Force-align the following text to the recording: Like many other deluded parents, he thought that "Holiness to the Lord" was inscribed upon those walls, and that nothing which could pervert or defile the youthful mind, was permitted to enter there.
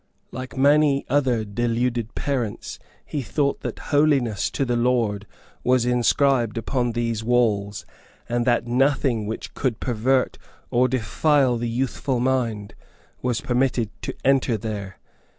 Like 0.31 0.57
many 0.57 1.05
other 1.11 1.45
deluded 1.45 2.15
parents, 2.15 2.79
he 3.05 3.21
thought 3.21 3.61
that 3.61 3.77
"Holiness 3.93 4.49
to 4.49 4.65
the 4.65 4.75
Lord" 4.75 5.27
was 5.63 5.85
inscribed 5.85 6.57
upon 6.57 6.93
those 6.93 7.23
walls, 7.23 7.85
and 8.27 8.43
that 8.47 8.65
nothing 8.65 9.27
which 9.27 9.53
could 9.53 9.79
pervert 9.79 10.39
or 10.71 10.87
defile 10.87 11.57
the 11.57 11.69
youthful 11.69 12.19
mind, 12.19 12.73
was 13.21 13.41
permitted 13.41 13.91
to 14.01 14.15
enter 14.25 14.57
there. 14.57 14.97